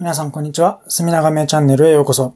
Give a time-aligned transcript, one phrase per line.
[0.00, 0.80] 皆さんこんにちは。
[0.86, 2.32] すみながめチャンネルへようこそ。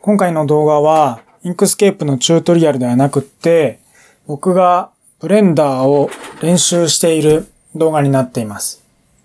[0.00, 3.78] 今回の動画は、 Inkscape のチュートリアルではなくって、
[4.26, 4.90] 僕が
[5.20, 6.08] ブレンダーを
[6.40, 8.82] 練習している動画になっています。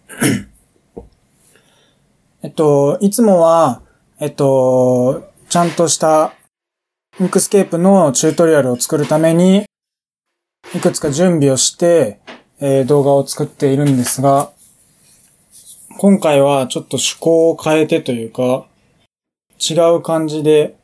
[2.44, 3.82] えっと、いつもは、
[4.20, 6.34] えっと、ちゃんとした
[7.18, 9.64] Inkscape のチュートリアルを作るために、
[10.76, 12.20] いくつか準備をして、
[12.60, 14.52] えー、動画を作っているんですが、
[15.98, 18.66] 今回はちょっと趣向を変えてというか、
[19.60, 20.76] 違う感じで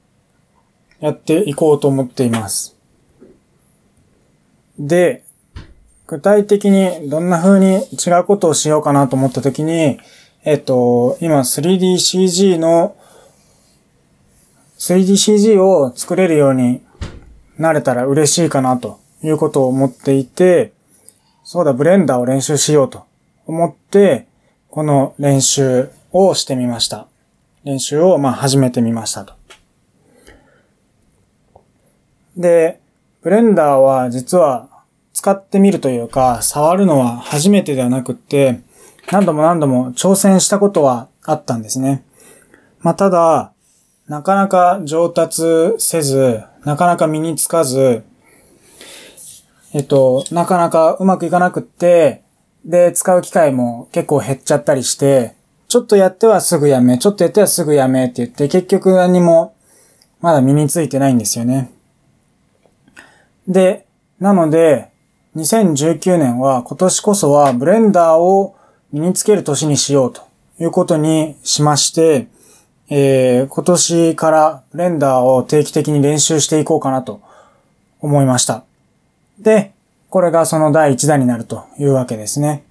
[1.00, 2.76] やっていこうと思っています。
[4.80, 5.24] で、
[6.06, 10.00] 具体的にどんな風に違うことをしようかなと思った時に、
[10.44, 12.96] えっと、今 3DCG の
[14.78, 16.82] 3DCG を作れるように
[17.58, 20.74] なれたら嬉しいかなということを思っていて、
[21.44, 23.06] そうだ、ブレンダーを練習しようと
[23.46, 24.27] 思って、
[24.78, 27.08] この練習をしてみました。
[27.64, 29.34] 練習をまあ始めてみましたと。
[32.38, 32.80] で、
[33.24, 34.70] ブレンダーは実は
[35.14, 38.62] 使ってみるというか、触るのは初めてではなくって、
[39.12, 42.06] 何度も何度も挑戦したことはあったんですね。
[42.82, 43.54] まあ、ただ、
[44.08, 45.42] なかなか上達
[45.80, 48.04] せず、なかなか身につかず、
[49.74, 52.27] えっと、なかなかうまくいかなくって、
[52.66, 55.36] で、使う機会も結構減っちゃったりして、
[55.68, 59.56] ちょっとやってはすぐやめ、ちょっとやってはすぐやめって言って、結局何も
[60.22, 61.72] まだ身についてないんですよね。
[63.48, 63.86] で、
[64.20, 64.90] なので、
[65.36, 68.56] 2019年は今年こそはブレンダーを
[68.92, 70.22] 身につける年にしようと
[70.60, 72.28] いうことにしまして、
[72.90, 77.22] えー、今年からブレンダーを定期的に練習していこうかなと
[78.00, 78.64] 思いました。
[79.40, 79.74] で、
[80.10, 82.64] これがその第1弾になるというわけですね。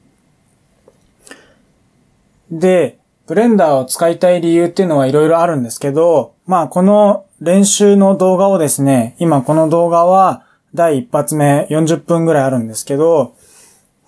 [2.50, 10.44] で、ブレンダーを使いたい理由っていうのはいろいろあるんですけど、まあこの練習の動画をですね、今この動画は
[10.74, 13.34] 第一発目40分ぐらいあるんですけど、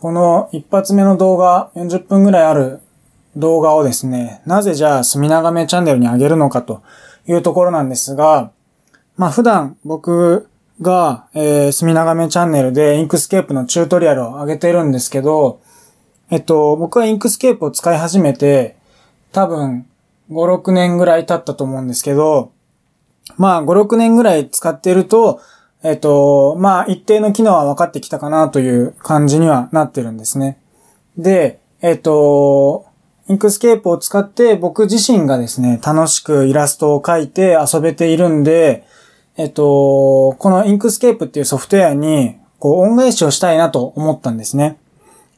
[0.01, 2.81] この一発目の動画40分ぐらいある
[3.37, 6.83] 動画をですね、なぜじゃあ隅長めチャンネルに上げるのかと
[7.27, 8.53] いうところなんですが、
[9.17, 10.49] まあ普段僕
[10.81, 15.61] が、えー、隅長めチャンネルで Inkscape のチュートリアルを上げてるんですけど、
[16.31, 18.77] えっと、僕は Inkscape を使い始めて、
[19.33, 19.87] 多分、
[20.31, 22.53] 5、6年ぐらい経ったと思うんですけど、
[23.37, 25.41] まあ、5、6年ぐらい使ってると、
[25.83, 30.59] えっと、まあ、一定の機能は分かってきたかなという感じにはなってるんですね。
[31.17, 32.87] で、えっと、
[33.29, 38.85] Inkscape を使って僕自身がですね、楽しくイラストを描いて遊べているんで、
[39.39, 44.79] えっと、この Inkscape っていうソフトウェアに、こう、恩返しをしたいなと思ったんですね。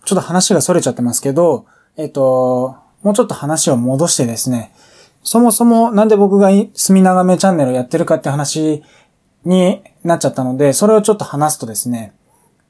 [0.07, 1.67] ちょっと話が逸れちゃってますけど、
[1.99, 4.73] えっと、もうちょっと話を戻してですね、
[5.23, 8.83] そもそもなんで僕が墨長めチャンネルをやってるかって話
[9.45, 12.15] になっちゃったので、それをちょっと話すとですね、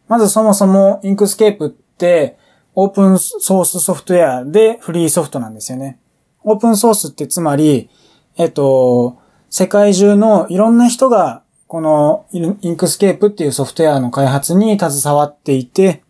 [0.08, 2.36] まずそもそも Inkscape って
[2.74, 6.00] オープンソースソフトウェアでフリーソフトなんですよね。
[6.42, 7.88] オープンソースってつまり、
[8.36, 9.18] えっと、
[9.50, 16.02] 世界中のいろんな人が、この Inkscape っていうソフトウェアの開発に携わっていて、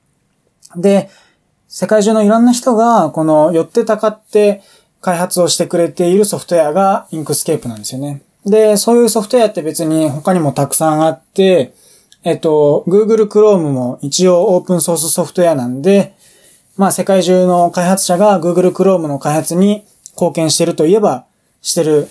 [0.77, 1.11] で、
[1.69, 4.63] 世界中のいろんな人が、この寄ってたかって
[5.01, 8.23] 開発をしてくれているソフトウェアが Inkscape なんですよね。
[8.45, 11.75] で、そういうソフトウェアって別に他にもたくさんあって、
[12.23, 16.15] えっと、Google Chrome も一応オープンソースソフトウェアなんで、
[16.77, 21.25] まあ世界中の開発者が Google Chrome の開発に貢献してるといえば
[21.63, 22.09] してる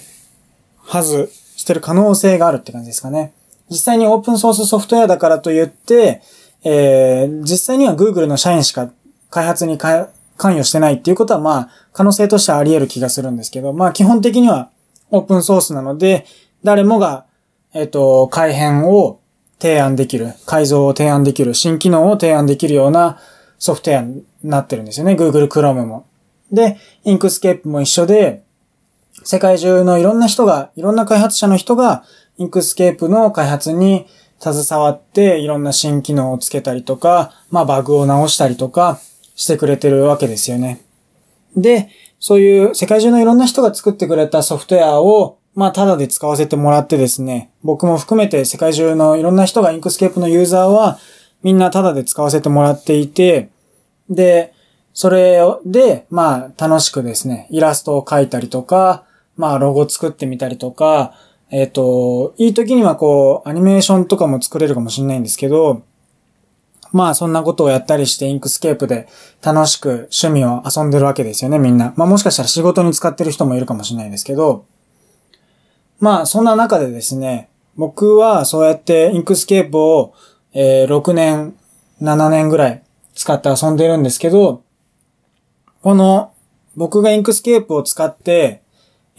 [0.90, 3.34] はず、してる可能性があるって感じですかね。
[3.70, 6.22] 実際にオープンソースソフトウェアだからといって、
[6.64, 8.90] えー、実際には Google の社員しか
[9.30, 14.72] 開発に関与してないっていうことは、まあ、可能性としてはあり得る気がするんですけど、まあ、基本的には
[15.12, 16.26] オープンソースなので、
[16.64, 17.26] 誰もが、
[17.74, 19.20] えっ、ー、と、改変を
[19.60, 23.20] 提案できる、改造を提案できる、新機能を提案できるような
[23.60, 25.14] ソフトウェアになってるんですよね。
[25.14, 26.06] Google Chrome も。
[26.52, 28.44] で、Inkscape も一緒で、
[29.24, 32.04] 世界中のいろんな人が、いろんな開発者の人が、
[32.38, 34.08] Inkscape の開発に
[34.40, 39.00] 携わって、いろんな新機能をつけたりとか、まあバグを直したりとか
[39.36, 40.82] してくれてるわけですよね。
[41.56, 41.90] で、
[42.20, 51.00] そういう世界中のいろんな人が作ってくれたソフトウェアを、まあ、ただで使わせてもらってですね、僕も含めて世界中のいろんな人が Inkscape のユーザーは、
[51.42, 53.50] みんなただで使わせてもらっていて、
[54.10, 54.54] で、
[54.94, 59.06] それで、まあ、楽しくですね、イラストを描いたりとか、
[59.40, 61.14] まあ、ロゴ作ってみたりとか、
[61.50, 65.84] えっ、ー、と、いい時にはこう、アニメーションとかも作れるかもしれないんですけど、
[66.92, 69.08] まあそんなことをやったりして Inkscape で
[69.42, 71.94] 楽しく趣味を遊んでるわけですよね、みんな。
[71.96, 74.66] まあもしかしたら仕事に使ってる人もいるかもしれないですけど、
[76.02, 80.14] まあそんな中でですね、僕はそうやって Inkscape を、
[80.52, 81.56] えー、6年、
[82.02, 82.84] 7年ぐらい
[83.16, 84.64] 使って遊んでるんですけど、
[85.82, 86.34] この
[86.76, 88.64] 僕が Inkscape を使って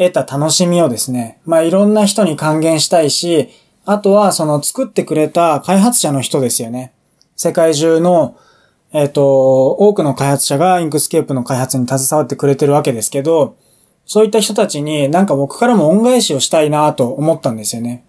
[0.01, 3.51] 得た楽しみをですね、まあいろんな人に還元したいし、
[3.85, 6.95] あとはその作ってくれた開発者の人ですよね。
[7.37, 8.39] 世界中の、
[8.93, 13.57] えっ、ー、と、多くの開発者が Inkscape の開発に携わってくれてるわけですけど、
[14.07, 18.05] そういった人たちになんか僕からも恩返しをしたいなと思ったんですよね。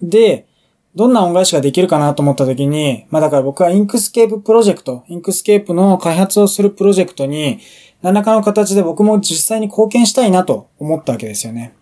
[0.00, 0.46] で、
[0.94, 7.60] どんな恩返しができるかなと思った時に、まあだから僕は Inkscape プロジェクト、 Inkscape の開発をするプロジェクトに、
[8.02, 11.74] 何らかの形で僕も実際に貢献したいなと思ったわけですよね。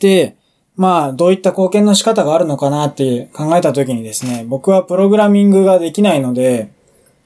[0.00, 0.36] で、
[0.74, 6.70] まあ、どういった貢献の仕方があるのかなって考えた時にですね、僕はプログラミングができないので、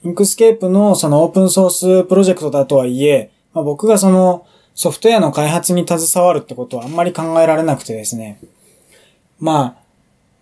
[0.04, 8.40] Inkscape のそのオープンソースプロジェクトだとはいえ、まあ、僕がそのソフトウェアの開発に携わるってことはあんまり考えられなくてですね。
[9.38, 9.81] まあ、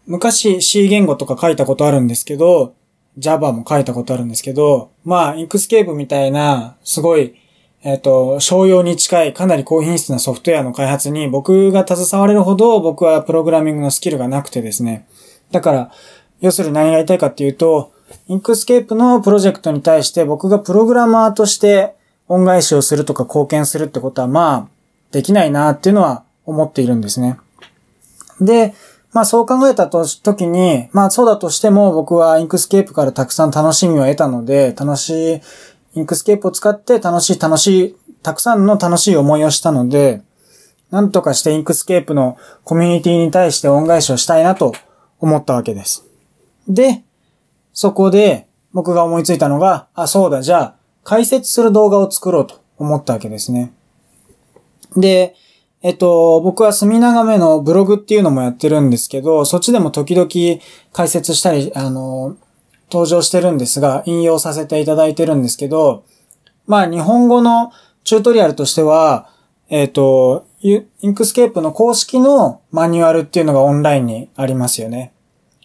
[0.06, 2.74] 昔 C 言語とか書いたことあるんですけど、
[3.18, 7.34] Java も書いたことあるんですけど、まあ、 Inkscape みたいな、すごい、
[7.82, 15.06] えっ、ー、と、商用に近いかなり高品質なソフトウェアの開発に僕が携われるほど僕はプログラミングのスキルがなくてですね。
[15.50, 15.92] だから、
[16.40, 17.92] 要するに何が言いたいかっていうと、
[18.28, 21.94] Inkscape のプロジェクトに対して僕がプログラマーとして
[22.28, 24.68] 恩返しをするとか貢献するってことはまあ、
[25.10, 27.38] できないなっていうのは思っているんですね。
[28.40, 28.74] で、
[29.12, 35.40] まあそう考えたと時に、まあそうだとしても僕は Inkscape からたくさん楽しみを得たので、楽しい、
[35.94, 40.22] Inkscape を使って楽しい楽しい、たくさんの楽しい思いをしたので、
[40.90, 44.72] なんとかして Inkscape のコミュニティに対して恩返しをしたいなと
[45.18, 46.04] 思ったわけです。
[46.68, 47.04] で、
[47.72, 53.72] そこで僕が思いついたのが、あ、そうだ、じゃあ解説する動画を作ろうと思ったわけですね。
[54.96, 55.34] で、
[55.82, 60.28] えっと、僕は墨長めのブログっていうのもやってるんですけど、そっちでも時々
[60.92, 62.36] 解説したり、あの、
[62.90, 66.04] 登場してるんですが、引用させていただいてるんですけど、
[66.66, 67.72] まあ日本語の
[68.04, 69.30] チュートリアルとしては、
[69.70, 75.12] えっ、と、 Inkscape の公式のマニュアルっていうのがオンラインにありますよね。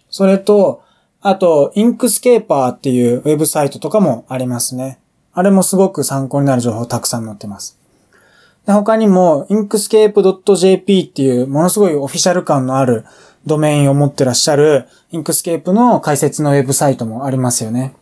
[0.10, 0.84] それと、
[1.22, 5.00] あと、 Inkscaper っていうウェブサイトとかもありますね。
[5.34, 7.78] あれもすごく参考になる情報たくさん載ってます。
[8.66, 13.06] で他にも、inkscape.jp っていうものすごいオフィシャル感のある
[13.46, 17.94] ドメインを持ってらっしゃる Inkscape の解説のウェブサイトもありますよね。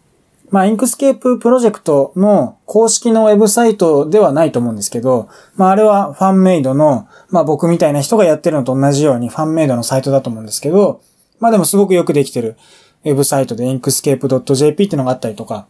[0.54, 11.02] まあ、 Inkscape プロジェクトの公式のウェブサイトではないと思うんですけど、まあ、あれはファンメイドの、まあ、僕みたいな人がやってるのと同じようにファンメイドのサイトだと思うんですけど、
[11.40, 12.56] まあ、でもすごくよくできてる
[13.04, 15.66] ウェブサイトで inkscape.jp っていうのがあったりとか、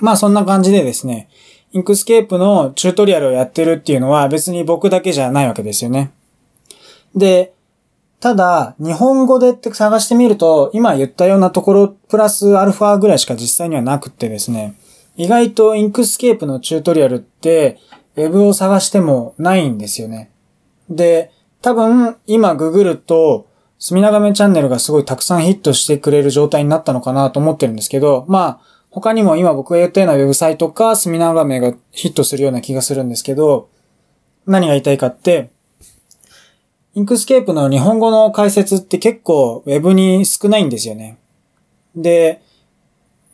[0.00, 1.30] まあ、そんな感じでですね、
[1.72, 6.12] Inkscape のチュートリアルをやってるっていうのは別に僕だけじゃないわけですよね。
[7.14, 7.52] で、
[8.20, 14.74] ただ、日本語でって探してみると、今言ったようなところ、プラスアルファぐらいしか実際にはなくてですね、
[15.16, 17.78] 意外と Inkscape のチュートリアルって、
[18.16, 20.30] ウェブを探してもないんですよね。
[20.88, 21.30] で、
[21.60, 23.46] 多分、今ググると、
[23.78, 33.68] 墨長めチャンネルがすごいたくさんヒットしてくれる状態になったのかなと思ってるんですけど、まあ、他にも今僕が言ったようなウェブサイトか、スミナー画面がヒットするような気がするんですけど、
[34.46, 35.50] 何が言いたいかって、
[36.94, 41.18] Inkscape の日本語の解説って結構ウェブに少ないんですよね。
[41.94, 42.40] で、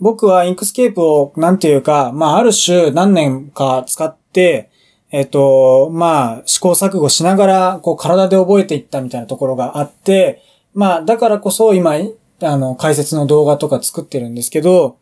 [0.01, 4.69] 僕は Inkscape をなんていうか、まあある種何年か使って、
[5.13, 10.43] えっ、と、まあ試行錯誤しながらこう体で覚えていったみたいなところがあって、
[10.75, 11.95] まあだからこそ今、
[12.41, 14.97] あの解説の動画とか作ってるんですけど、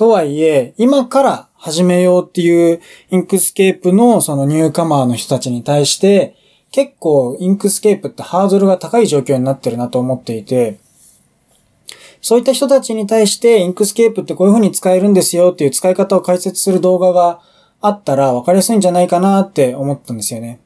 [0.00, 2.80] とはいえ、今から始めようっていう
[3.10, 6.36] Inkscape のそのニューカマーの人たちに対して、
[6.70, 10.80] 結構 Inkscape ってハードルが高い状況になってるなと思っていて、
[12.22, 17.42] そういった人たちに対して Inkscape ってこういう風に使えるんですよっていう使い方を解説する動画が
[17.82, 20.60] あったら分かりやすいんじゃないかなって思ったんですよね。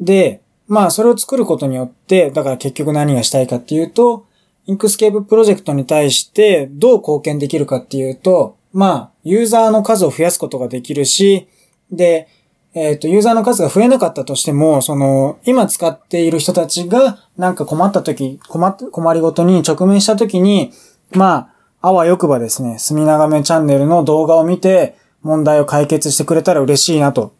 [0.00, 4.26] で、まあそれを作ることによって、だから結局何がしたいかっていうと、
[4.66, 11.48] Inkscape プロジェクトに対してどう貢献できるかっていうと、まあ、ユーザーの数を増やすことができるし、
[11.90, 12.28] で、
[12.74, 20.72] えっ、ー、と、ユーザーの数が増えなかったとしても、その、今使っている人たちがなんか困った時、困っ、困りごとに直面した時に、
[21.10, 21.50] ま
[21.80, 27.34] あ、あわよくばですね、墨長めチャンネルの動画を見て問題を解決してくれたら嬉しいなと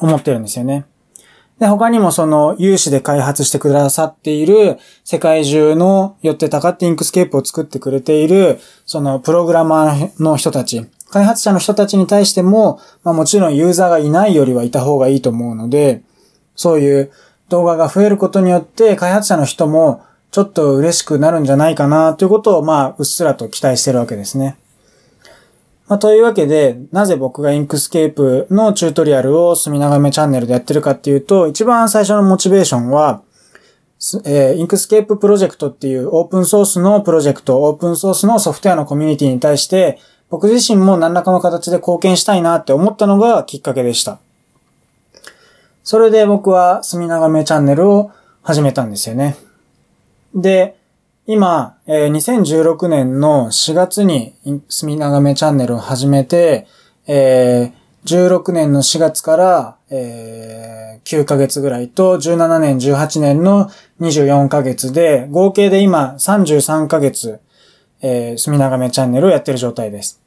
[0.00, 0.84] 思ってるんですよね。
[1.58, 16.02] で、他にもその有志で開発してくださっている世界中のよってたかって Inkscape を作ってくれているそのプログラマーの人たち、開発者の人たちに対しても、まあもちろんユーザーがいないよりはいた方がいいと思うので、
[16.56, 17.12] そういう
[17.48, 24.56] 動画が増えることによって開発者の人もちょっと嬉しくなるんじゃないかなということをまあうっすらと期待してるわけですね。
[25.86, 33.22] まあ、というわけで、なぜ僕が Inkscape のチュートリアルを墨長めチャンネルでやってるかっていうと、一番最初のモチベーションは、
[34.24, 39.98] えー、 Inkscape プロジェクトっていうオープンソースのプロジェクト、オープンソースのソフトウェアのコミュニティに対して、
[40.30, 44.18] 僕自身も何らかの形で貢献したいなって思ったのがきっかけでした。
[45.82, 48.10] それで僕は墨長めチャンネルを
[48.42, 49.36] 始めたんですよね。
[50.34, 50.76] で、
[51.26, 54.34] 今、えー、2016年の4月に
[54.68, 56.66] 墨長めチャンネルを始めて、
[57.06, 67.40] えー、16年の4月から、えー、9ヶ月ぐらいと、17年、18年の24ヶ月で、合計で今33ヶ月、
[68.02, 70.20] えー、墨長めチャンネルをやってる状態です。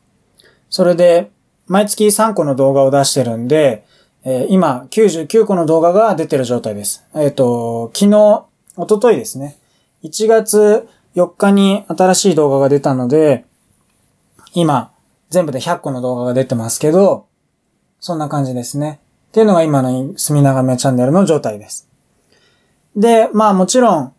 [0.71, 1.29] それで、
[1.67, 3.85] 毎月3個の動画を出してるんで、
[4.25, 7.05] えー、今99個の動画が出てる状態です。
[7.13, 8.45] えっ、ー、と、昨日、
[8.77, 9.57] おとといですね。
[10.07, 13.45] 1月4日に新しい動画が出たので、
[14.53, 14.91] 今、
[15.29, 17.27] 全部で100個の動画が出てますけど、
[17.99, 18.99] そんな感じですね。
[19.29, 21.89] っていうのが今の墨長めチャンネルの状態です。
[22.95, 24.13] で、まあもちろん、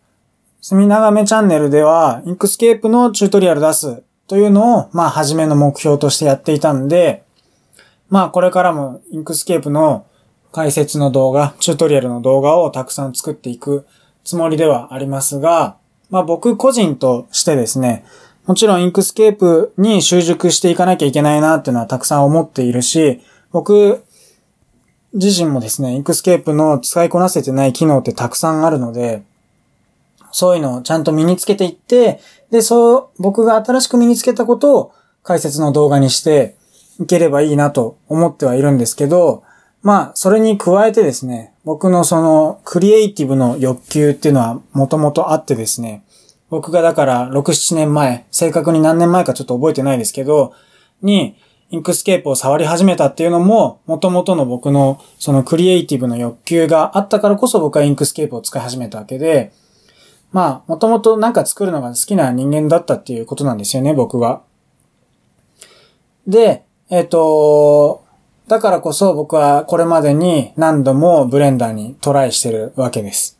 [0.61, 7.23] 墨長めチャンネルでは、 Inkscape のチュートリアル出すというのを、まあ初めの目標としてやっていたんで、
[8.09, 10.05] まあこれからも Inkscape の
[10.51, 13.87] 解説の動画、チュートリアルの動画をたくさん作っていく
[14.23, 15.77] つもりではありますが、
[16.09, 18.05] まあ僕個人としてですね、
[18.45, 24.03] もちろん Inkscape に習熟していかなきゃいけないなっていうのはたくさん思っているし、僕
[25.13, 29.23] 自身もですね、 Inkscape の使いこなせてない機能ってたくさんあるので、
[30.31, 32.19] そういうのをちゃんと身につけていって、
[32.51, 36.55] で、そう、僕が新しく身につけたことを解説の動画にして
[36.99, 39.43] いければいいなと思ってはいるんですけど、
[39.81, 46.03] まあ、それに加えてですね、僕のそのクリエイティブの欲求っていうのはもともとあってですね、
[46.49, 50.55] 僕がだから6、7年前、正確に何年前かちょっと覚えてないですけど、
[51.03, 51.37] に、
[51.69, 59.53] Inkscape を触り始めたっていうのも、元々の僕のそのクリエイティブの欲求があったからこそ僕は Inkscape を使い始めたわけで、
[60.31, 64.41] まあ、もともとなんか作るのが好きな人間だったっていうことなんですよね、僕は。
[66.25, 68.08] で、えっ、ー、と、
[68.49, 73.39] だからこそ僕はこれまでに何度もブレンダーにトライしてるわけです。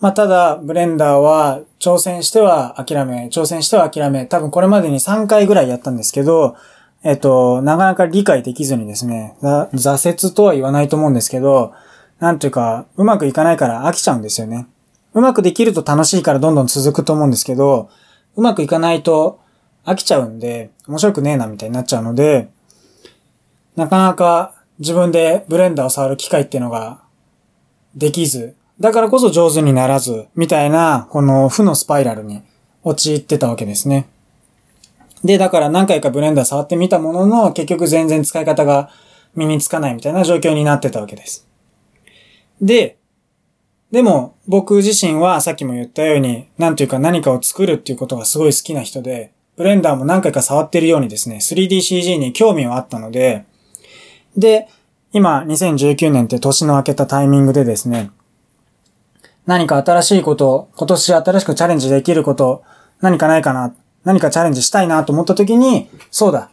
[0.00, 6.56] まあ、ただ、ブレンダーは挑戦しては諦め、挑戦しては諦め、多分これまでに3回ぐらいやったんですけど、
[7.02, 11.72] えっと、なかなか理解できずにですね、挫折とは言わないと思うんですけど、
[12.18, 14.66] なんというか、うまくいかないから飽きちゃうんですよね。
[15.14, 17.88] うまくできると楽しいからどんどん続くと思うんですけど、
[18.36, 19.40] うまくいかないと
[19.86, 22.50] 飽きちゃうんで、面白くねえなみたいになっちゃうので、
[23.76, 27.02] なかなか自分でブレンダーを触る機会っていうのが
[27.94, 32.42] できず、だからこそ上手にならず、みたいな、この負のスパイラルに
[32.82, 34.08] 陥ってたわけですね。
[35.22, 38.90] で、だから何回かブレンダー触ってみたものの、結局全然使い方が
[39.36, 41.46] 身につかないみたいな状況になってたわけです。
[42.60, 42.96] で、
[43.92, 53.44] でも僕自身はさっきも言ったように、なんというか何かを作るっていうことがすごい好きな人で、ブレンダーも何回か触ってるようにですね、3DCG に興味はあったので、
[54.36, 54.68] で、
[55.12, 58.10] 今、2019年って年の明けたタイミングでですね、
[59.46, 62.62] 何か新しいこと、今年新しくチャレンジできること、
[63.00, 63.74] 何かないかな、
[64.04, 66.50] 何かチャレンジしたいなと思った時に、そうだ。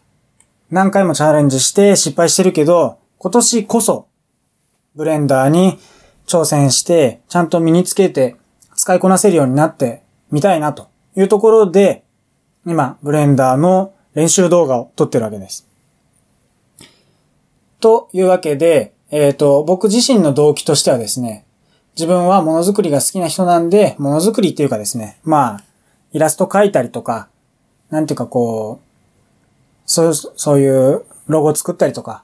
[0.71, 4.07] 何回もチャレンジして失敗してるけど、今年こそ、
[4.95, 5.79] ブレンダーに
[6.27, 8.36] 挑戦して、ちゃんと身につけて、
[8.75, 12.03] 使いこなせるようになってみたいなというところで、
[12.65, 15.68] 今、ブレンダーの練習動画を撮ってるわけです。
[17.79, 21.45] というわけで、えっ、ー、と、僕自身の動機としてはですね、
[21.95, 25.63] 自分はものづくりが好きな人なんで、ものづくりっていうかですね、まあ、
[26.12, 27.29] イラスト描いたりとか、
[27.89, 28.89] なんていうかこう、
[29.86, 32.24] そう、そういうロゴ作ったりとか、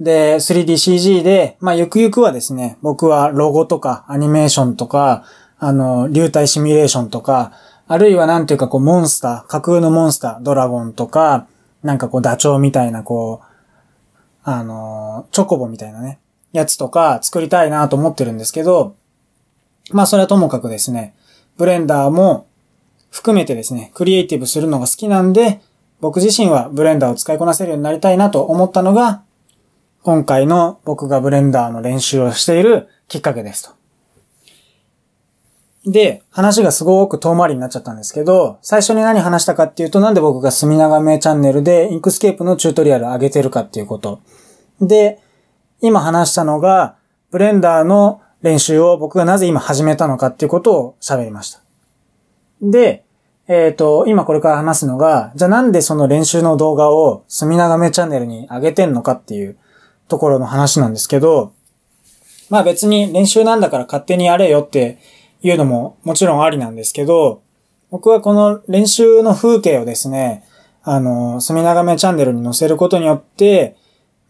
[0.00, 5.24] で、3DCG で、まあ、ゆくゆくはですね、僕はロゴとか、アニメーションとか、
[5.58, 7.52] あの、流体シミュレーションとか、
[7.86, 11.46] あるいはなんていうかこう、モンスター、架空のモンスター、ドラゴンとか、
[11.82, 13.49] なんかこう、ダチョウみたいなこう、
[14.42, 16.18] あの、チョコボみたいなね、
[16.52, 18.96] やつとか作りたいなと思ってるんですけど、
[19.92, 21.14] まあそれはともかくですね、
[21.56, 22.46] ブレンダーも
[23.10, 25.60] 含めてですね、クリエイティブするのが好きなんで、
[26.00, 29.22] 僕自身はブレンダーを使いこなせるようになりたいなと思ったのが、
[30.02, 33.79] 今回の僕がブレンダーの練習をしているきっかけですと。
[35.86, 44.20] で、話がすごく遠回りになっちゃったんですけど、最初に何話したかっていうと、なんで僕が墨長めチャンネルで Inkscape のチュートリアル上げてるかっていうこと。
[44.80, 45.20] で、
[45.80, 46.96] 今話したのが、
[47.30, 51.60] ブレンダーの練習を僕がなぜ今始めたのかっていうことを喋りました。
[52.60, 53.04] で、
[53.48, 59.56] えっ、ー、と、今これから話すのが、じゃあなんでその練習の動画を墨長めチャンネルに上げてんのかっていう
[60.08, 61.52] ところの話なんですけど、
[62.50, 64.98] まあ別に練習なんだから勝手にやれよって
[65.42, 67.42] いうのももちろんありなんですけど、
[67.90, 70.44] 僕はこの練習の風景をですね、
[70.82, 73.76] あの、墨長めチャンネルに載せることによって、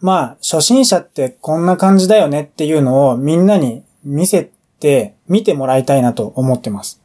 [0.01, 4.51] まあ、初心者ってこんな感じだよねっていうのをみんなに見せ
[4.81, 7.01] て、見てもらいたいなと思ってます。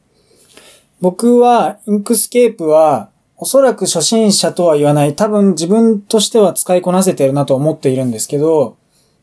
[1.02, 8.78] 僕は、 Inkscape は、おそらく初心者とは言わない、多分自分としては使いこなせてるなと思っているんですけど、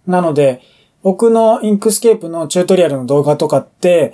[0.07, 0.61] なので、
[1.03, 4.13] 僕の Inkscape のチュートリアルの動画とかって、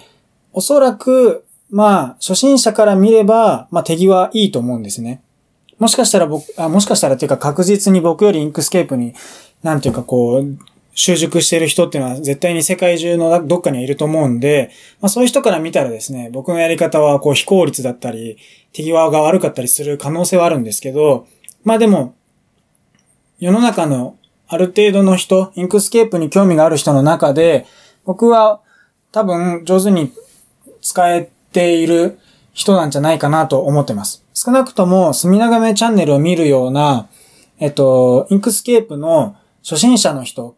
[0.59, 5.23] おそらく、まあ、初心者から見れば、まあ、手際いいと思うんですね。
[5.79, 9.15] もしかしたら僕、あもしかしたらっていうか確実に僕より Inkscape に、
[9.63, 10.59] なんていうかこう、
[10.95, 18.37] 習熟してる人っていうのは絶対に世界中のどっかにはいると思うんで、まあそういう人から見たらですね、僕のやり方はこう非効率だったり、
[18.73, 21.29] 手際が悪かったりする可能性はあるんですけど、
[21.63, 22.17] まあでも、
[23.39, 24.17] 世の中の
[24.49, 27.65] ある程度の人、 Inkscape に興味がある人の中で、
[28.05, 28.61] 僕は
[29.13, 30.13] 多分上手に
[30.89, 32.19] 使えている
[32.55, 34.25] 人なんじゃないかなと思ってます。
[34.33, 37.09] 少なくとも、墨長めチャンネルを見るような、
[37.59, 40.57] えっと、 Inkscape の初心者の人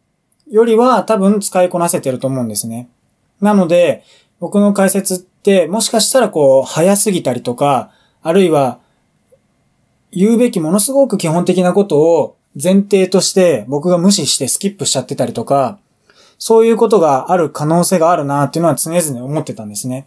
[0.49, 2.88] よりは多分使いこなせてると思うんですね。
[3.40, 4.04] なので、
[4.38, 7.90] 僕の解説ってもしかしたらこう、早すぎたりとか、
[8.22, 8.78] あるいは、
[10.12, 15.78] 言うべきものすごく基本的なことを前提として僕が無視してスキップしちゃってたりとか、
[16.38, 20.06] そういうことがある可能性があるなっていうのは常々思ってたんですね。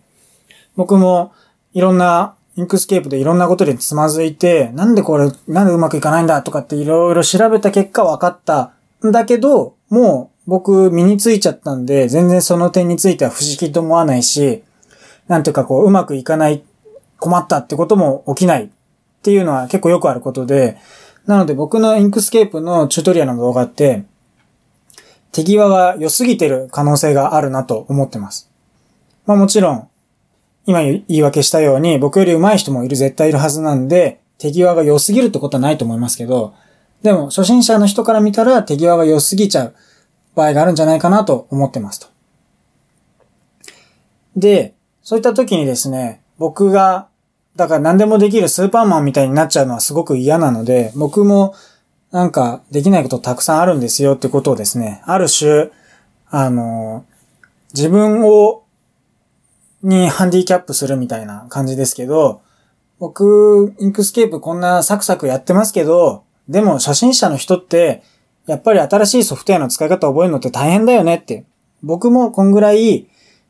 [0.75, 1.33] 僕も
[1.73, 8.73] いろんな Inkscape でいろんなことでつまずいて、なんでこれ、なんでうまくいかないんだとかっていろいろ調べた結果分かった
[9.05, 14.63] んだけど、もう僕身についちゃったんで、全然その点については不思議と思わないし、
[15.27, 16.63] なんていうかこう、うまくいかない、
[17.17, 18.69] 困ったってことも起きないっ
[19.21, 20.77] ていうのは結構よくあることで、
[21.25, 24.03] なので僕の Inkscape のチュートリアルの動画って、
[25.31, 28.51] 手際が良すぎてる可能性があるなと思ってます。
[29.25, 29.88] まあもちろん、
[30.65, 36.54] 今言い訳したように、僕より上手い人もいる、絶対いるはずなんで、手際が良すぎるってことはないと思いますけど、
[37.02, 39.76] でも初心者の人から見たら手際が良すぎちゃう。
[40.36, 42.08] 場合があるんじゃないかなと思ってますと。
[44.36, 44.73] で、
[45.04, 47.08] そういった時にですね、僕が、
[47.56, 51.54] だから何でもできるスーパーマンみたいになっちゃうのはすごく嫌なので、僕も
[52.12, 55.69] なんかできないことたくさんあるんですよってことをですね、ある種、
[56.30, 57.06] あの、
[57.76, 58.62] 自分を、
[59.84, 62.41] にハンディキャップするみたいな感じですけど、
[63.00, 68.04] 僕、 Inkscape こんなサクサクやってますけど、でも初心者の人って
[68.46, 71.46] やっぱり新しいソフトウェアの使い方を覚えるのって大変だよねって。
[71.82, 73.08] 僕もこんぐらい、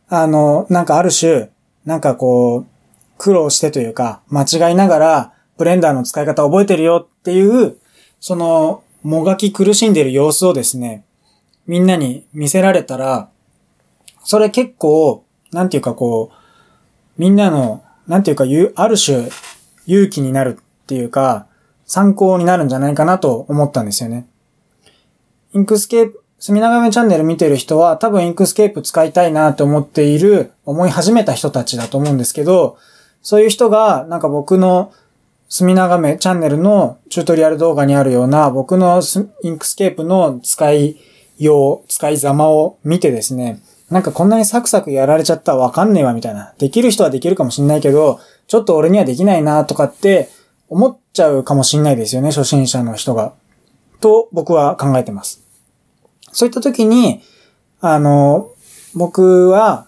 [0.10, 1.50] あの、なんかある種、
[1.86, 2.66] なんかこう、
[3.18, 7.78] 苦労してというか、間違いながら、ブレンダーの使い方を覚えてるよっていう、
[8.20, 11.04] その、もがき苦しんでる様子をですね、
[11.68, 13.30] みんなに見せられたら、
[14.24, 15.23] それ結構、
[15.54, 16.36] なんていうかこう、
[17.18, 18.44] みんなの、なんていうか、
[18.76, 19.30] ある種、
[19.86, 21.48] 勇気になるっていうか、
[21.86, 24.26] 参考になるんじゃないかなと思ったんですよね。
[25.54, 32.78] Inkscape、墨長めチャンネル見てる人は多分 Inkscape 使いたいなと思っている、思い始めた人たちだと思うんですけど、
[33.22, 34.92] そういう人がなんか僕の
[35.48, 39.02] 墨長めチャンネルのチュートリアル動画にあるような僕の
[39.44, 40.98] Inkscape の使い
[41.38, 43.62] よう、使いざまを見てですね、
[43.94, 46.54] なんかこんなにサクサクやられちゃったらわかんねえわみたいな。
[46.58, 50.30] できる人はできるかもしんないけど、ちょっと俺にはできないなとかって
[50.68, 53.34] 思っちゃうかもしんないですよね、初心者の人が。
[54.02, 55.44] と僕は考えてます。
[56.32, 57.22] そういった時に、
[57.82, 58.50] あの、
[58.96, 59.88] 僕は、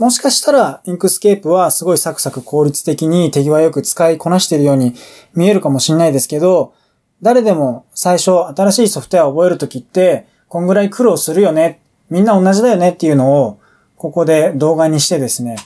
[0.00, 4.94] もしかしたら Inkscape はすごいサクサク効率的に手際よく使いこなしているように
[5.34, 6.74] 見えるかもしれないですけど、
[7.22, 11.80] 誰でも最初新しいソフトウェアを覚えるときって、こんぐらい苦労するよね。
[12.10, 13.60] みんな同じだよねっていうのを、
[13.96, 15.56] ここで動画にしてですね、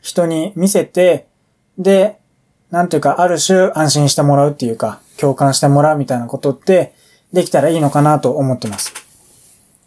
[0.00, 1.26] 人に見せて、
[1.78, 2.18] で、
[2.70, 6.94] なんていうか、ある種安心してもらうっていうか、共感してもらうみたいなことって
[7.32, 8.92] できたらいいのかなと思ってます。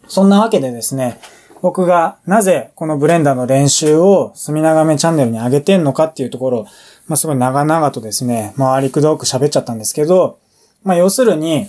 [0.08, 1.20] そんなわけでですね、
[1.62, 6.66] 僕がなぜこのブレンダーの練習を墨長めチャンネルに上げてんのかっていうところ、
[7.06, 10.38] まあ、すごい長々とですね、回りくどく喋っちゃったんですけど、
[10.82, 11.68] まあ、要するに、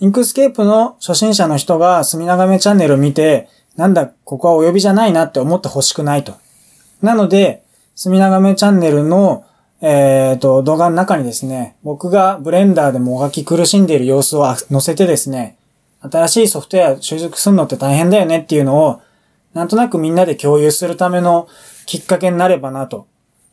[0.00, 6.34] Inkscape の初心者の人が墨長めチャンネルを見て、なんだ、ここはお呼びじゃないなって思ってほしくないと。
[7.02, 7.62] なので、
[7.94, 9.44] 墨長めチャンネルの、
[9.82, 15.58] えっ、ー、と、動画の中にですね、僕がブレンダーでもがき苦しんでいる様子を載せてですね、
[16.00, 19.02] 新しいソフトウェア習熟するのって大変だよねっていうのを、
[19.52, 21.46] なんとなくみんなで共有するための
[21.84, 23.06] きっかけになればなと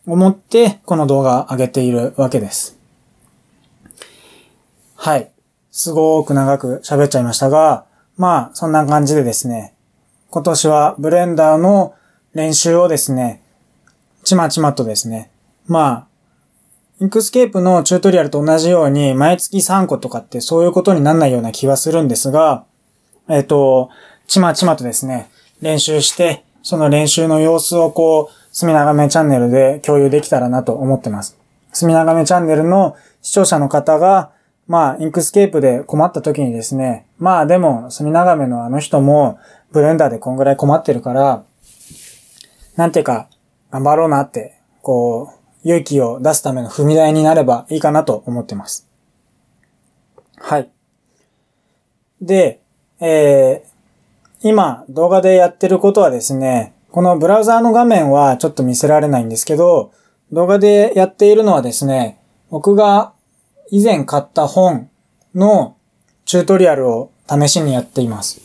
[0.05, 2.77] 思って、この動画を上げているわけです。
[4.95, 5.29] はい。
[5.77, 7.85] すごーく長く喋っちゃいましたが、
[8.17, 9.75] まあ、そんな感じでですね、
[10.31, 11.93] 今年はブレンダーの
[12.33, 13.43] 練習をですね、
[14.23, 15.29] ちまちまとですね、
[15.67, 16.07] まあ、
[16.99, 22.65] Inkscape のチュートリアルと同じように、毎月3個とかってそういうことになんないような気はするんですが、
[23.29, 23.91] えっ、ー、と、
[24.25, 25.29] ちまちまとですね、
[25.61, 31.37] 練習して、その練習の様子をこう、墨長めチャンネルで共有できたらなと思ってます。
[31.71, 34.31] 墨長めチャンネルの視聴者の方が、
[34.67, 39.39] まあ、 Inkscape で困った時にですね、まあでも、墨長めのあの人も、
[39.71, 41.43] ブレンダーでこんぐらい困ってるから、
[42.75, 43.29] なんていうか、
[43.71, 48.87] 頑張ろうなって、こう、勇気を出すための踏み台になればいいかなと思ってます。
[50.37, 50.69] はい。
[52.21, 52.61] で、
[52.99, 53.67] えー、
[54.41, 59.91] 今動画でやってることはですね、このブラウザーの画面はちょっと見せられないんですけど、
[60.31, 63.13] 動画でやっているのはですね、僕が
[63.71, 64.89] 以前買った本
[65.35, 65.75] の
[66.25, 68.41] チュートリアルを試しにやっています。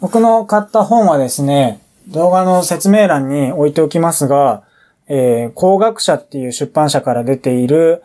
[0.00, 4.62] 僕の買った本はですね、動画の説明欄に置いておきますが、
[5.08, 8.02] えー、工学者っていう出版社から出ている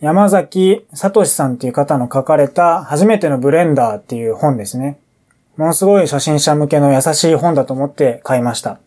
[0.00, 4.98] 山崎聡さんっていう方の書かれた初めてのブレンダーっていう本ですね。
[5.56, 8.80] ものすごい初心者向けの優しい本だと思って買いました。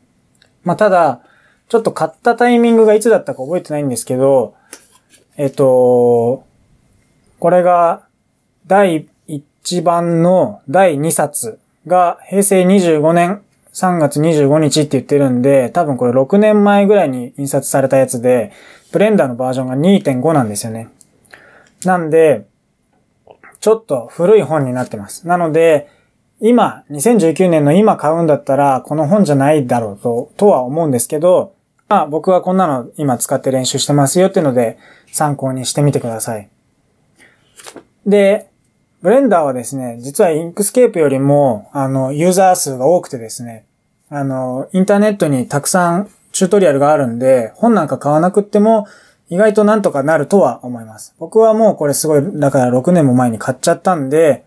[0.64, 1.22] まあ、ただ、
[1.70, 4.56] ちょっと買ったタイミングがいつだったか覚えてないんですけど、
[5.38, 6.46] えっと、
[7.40, 8.04] これが
[8.68, 13.42] 第1番の第2冊が平成25年
[13.74, 18.54] 3月25日って言ってるんで、多分これ6年前ぐらいに印刷されたやつで、
[18.94, 20.88] ブレンダーのバージョンが2.5なんですよね。
[21.84, 22.46] なんで、
[23.60, 25.28] ちょっと古い本になってます。
[25.28, 25.90] なので、
[26.40, 31.55] 今、2019年の今買うんだったら、この本じゃないだろうと、とは思うんですけど、
[31.88, 34.78] あ僕はこんなの今使って練習してますよっていうので
[35.12, 36.50] 参考にしてみてください。
[38.06, 38.50] で、
[39.02, 43.66] ブレンダーはですね、実は Inkscape よりも、あの、ユーザー数が多くてですね、
[44.10, 48.88] あの、インターネットにたくさんチュートリアルがあるんで、本なんか買わなくっても、
[49.30, 51.16] 意外となんとかなるとは思います。
[51.18, 54.46] 僕はもうこれすごい、だから6年も前に買っちゃったんで、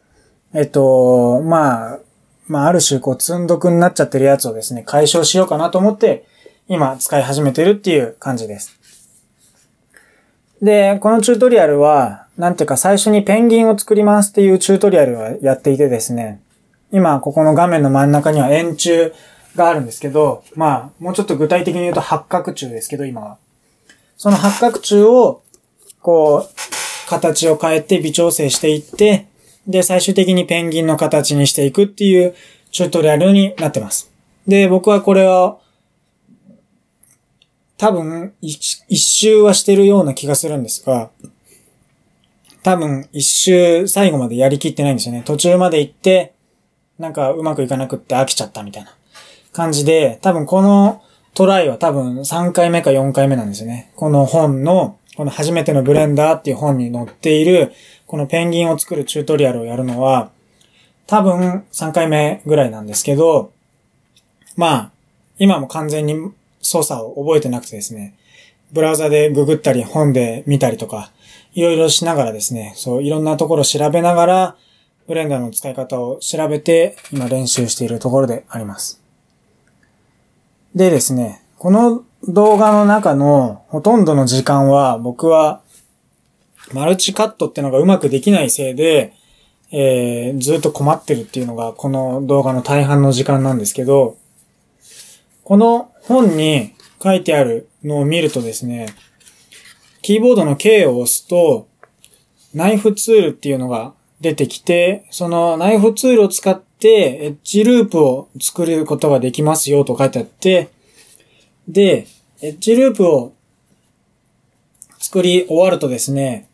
[0.54, 1.98] えっと、まあ、
[2.46, 6.26] まあ、ある種、こう、積んどくになっちゃってるやつをですね、解消しようかなと思って、
[6.68, 8.78] 今、使い始めてるっていう感じです。
[10.60, 16.40] で、このチュートリアルは、なんていうか最初にペンギンを作りますっていうチュートリアルをやっていてですね、
[16.92, 19.10] 今、ここの画面の真ん中には円柱
[19.56, 23.38] があるんですけど、まあ、もうちょっと具体的に言うと八角柱ですけど、今は。
[24.16, 25.42] その八角柱を、
[26.02, 29.26] こう、形を変えて微調整していって、
[29.66, 32.34] で、最終的にペンギンの形にしていくっていう
[32.70, 34.10] チュートリアルになってます。
[34.46, 35.58] で、僕はこれは、
[37.78, 41.10] 多分一、周はしてるような気がするんですが、
[42.64, 45.22] 多分一周最後までやりきってないんですよね。
[45.24, 46.34] 途中まで行って、
[46.98, 48.92] なんかうまくいかなくって飽きちゃったみたいな
[49.52, 51.02] 感じで、多分この
[51.34, 53.92] トライは多分3回目か4回目なんですよね。
[53.94, 57.72] この本の、この初めてのブレンダーっていう本に載っている
[58.08, 60.30] このペンギンを作るチュートリアルをやるのは、
[61.06, 63.52] 多分3回目ぐらいなんですけど、
[64.56, 64.90] まあ、
[65.38, 68.16] 今も完全に操作を覚えてなくてですね、
[68.72, 71.12] ブラウザでググったり本で見たりとか、
[71.54, 74.56] いろいろしながらですね、そう、いろんなところを調べながら、
[75.06, 79.00] ブレンダーの使い方を調べて、今練習しているところであります。
[80.74, 85.60] でですね、この動画の中のほとんどの時間は僕は
[86.72, 89.14] マルチカットってのがうまくできないせいで、
[89.70, 94.16] えー、ずっと困ってるっていうのがこの動画の大半の時間なんですけど、
[95.44, 98.88] この本に書いてあるのを見るとですね、
[100.00, 101.68] キーボードの K を押すと、
[102.54, 103.92] ナイフツールっていうのが
[104.22, 110.70] 出てきて、そのナイフツールを使ってエッジループを作ることができますよと書いてあって、
[111.68, 112.06] で、
[112.40, 113.34] エッジループを
[114.98, 116.48] 作り終わるとですね、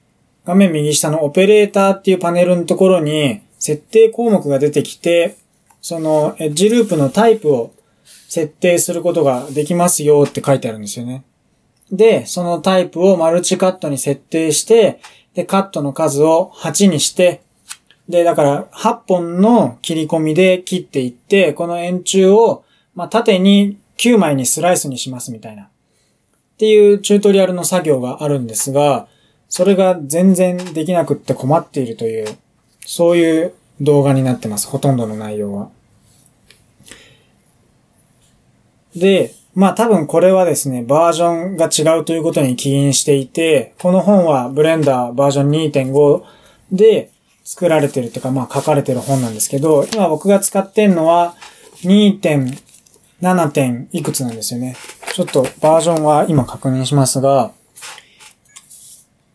[0.44, 5.36] 画面右下のオペレーターっていうパネルのところに設定項目が出てきて、
[5.80, 7.72] そのエッジループのタイプを
[8.34, 11.24] 設定することができますよって書いてあるんですよね。
[11.92, 15.00] で、そのタイプをマルチカットに設定して、
[15.34, 17.42] で、カットの数を8にして、
[18.08, 22.64] で、だから8本の切り込みで切っていって、この円柱を、
[22.96, 25.64] まあ、縦に9枚にスライスにしますみたいな。
[25.64, 25.68] っ
[26.58, 29.06] ていうチュートリアルの作業があるんですが、
[29.48, 32.36] それが全然できなくって困っているという、
[32.84, 34.66] そういう動画になってます。
[34.66, 35.70] ほとんどの内容は。
[38.94, 46.22] で、まあ多分これはですね、バージョンが違うということに起因していて、この本はブレンダーバージョン2.5
[46.72, 47.10] で
[47.44, 51.34] 作られてるというか、まあ書かれてる本なんですけど、今僕が使ってんのは
[51.82, 54.76] 2.7点いくつなんですよね。
[55.12, 57.52] ちょっとバージョンは今確認しますが、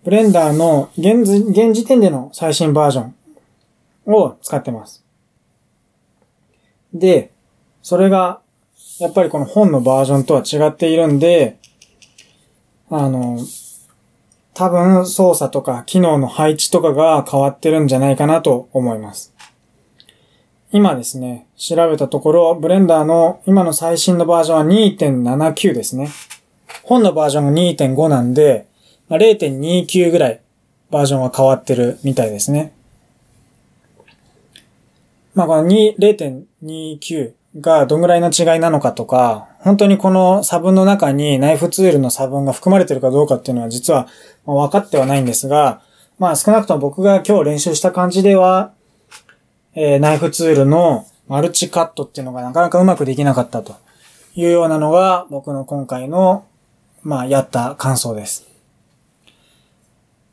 [0.03, 3.15] ブレンダーの現現時点での最新バージョン
[4.13, 5.03] を使ってます。
[6.93, 7.31] で、
[7.81, 8.41] それが
[8.99, 11.57] やっぱりこの本のバージョンとは違っているんで、
[12.89, 13.39] あの、
[14.53, 19.33] 多分操作とか機能の配置とかが変わってるんじゃないかなと思います。
[20.73, 26.09] 今ですね、調べたところ、ブレンダーの今の最新のバージョンは2.79ですね。
[26.83, 28.67] 本のバージョンが2.5なんで、
[29.07, 30.41] まあ、0.29ぐらい
[30.91, 32.73] バージョンは変わってるみたいですね。
[35.35, 44.07] まあ、この0.29がどんぐらいの違いなのかとか、本当にこの差分の中にナイフツールの差分が含まれてるかどうかっていうのは実は
[44.45, 45.81] 分かってはないんですが、
[46.19, 48.73] まあ少なくとも僕が今日練習した感じでは、
[49.73, 53.75] えー、ナイフツールのマルチカットっていうのがなかなかうまくできなかったと
[54.35, 56.45] いうようなのが僕の今回の、
[57.03, 58.47] まあやった感想です。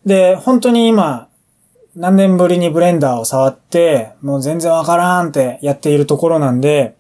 [0.04, 1.28] で、本当に今、
[1.96, 6.94] 何年ぶりにブレンダーを触って、もう全然わからんってやっているところなんで、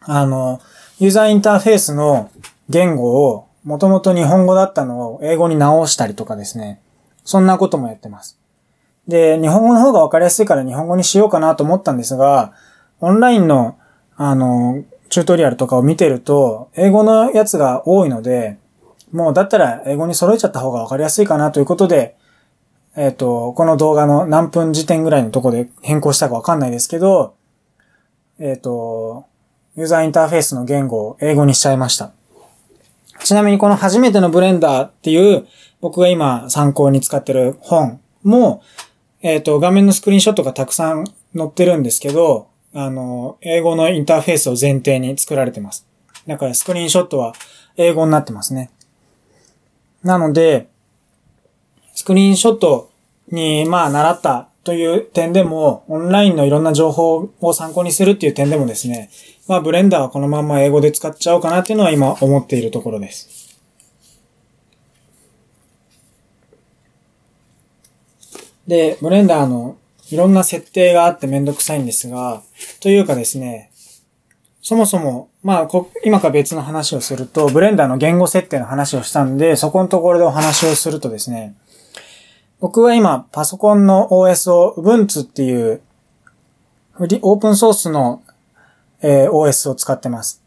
[0.00, 0.60] あの、
[0.98, 2.30] ユーザーインターフェースの
[2.68, 6.80] 言語を、もともと日本語だったのを英語に直したりとかですね。
[7.24, 8.38] そんなこともやってます。
[9.06, 12.52] で、日本語の方がわかりやすいから日本語にしようかなと思ったんですが、
[13.00, 13.78] オンラインの、
[14.16, 18.58] あの、チュートリアルとかを見てると、英語のやつが多いので、
[19.12, 22.16] もうだったら英語に揃えちゃった方がわかりやすいかなということで、
[22.96, 27.34] えっ、ー、と、この動画の何分時点ぐらいのとこで変更したかわかんないですけど、
[28.38, 29.26] えっ、ー、と、
[29.80, 32.12] ユーザーインターフェースの言語を英語にしちゃいました。
[33.24, 35.46] ちなみにこの初めてのブレンダーっていう
[35.80, 38.62] 僕が今参考に使ってる本も、
[39.22, 45.86] えっ、ー、と、画面のスクリーンショットがたくさん載ってるんですけど、あの、英語のインターフェースを前提に作られてます。
[46.26, 47.32] だからスクリーンショットは
[47.78, 48.70] 英語になってますね。
[50.02, 50.68] なので、
[51.94, 52.90] スクリーンショット
[53.28, 59.10] に、まあ、習ったという点でも、オンラインのいろんな情報を参考にするっていう点でもですね、
[59.48, 63.58] まあブレンダーはこのまま英語で使っちゃおうかなっていうのは今思っているところです。
[68.66, 69.76] で、ブレンダーの
[70.10, 72.42] いろんな設定があってめんどくさいんですが、
[72.80, 73.70] というかですね、
[74.62, 75.68] そもそも、まあ
[76.04, 81.54] 今か別の話をすると、ブレンダーの言語設定の話をしたんで、そこのところでお話をするとですね、
[82.60, 85.80] 僕は今パソコンの OS を Ubuntu っていう
[86.98, 88.22] オープンソースの
[89.02, 90.42] えー、OS を使ってます。